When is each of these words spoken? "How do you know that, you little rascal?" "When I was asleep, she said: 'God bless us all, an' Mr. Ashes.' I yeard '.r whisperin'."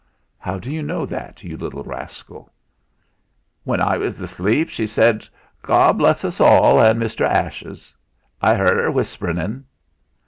"How 0.39 0.57
do 0.57 0.71
you 0.71 0.81
know 0.81 1.05
that, 1.05 1.43
you 1.43 1.57
little 1.57 1.83
rascal?" 1.83 2.51
"When 3.63 3.79
I 3.79 3.97
was 3.99 4.19
asleep, 4.19 4.67
she 4.67 4.87
said: 4.87 5.27
'God 5.61 5.99
bless 5.99 6.25
us 6.25 6.39
all, 6.41 6.81
an' 6.81 6.97
Mr. 6.97 7.23
Ashes.' 7.23 7.93
I 8.41 8.55
yeard 8.55 8.79
'.r 8.79 8.89
whisperin'." 8.89 9.65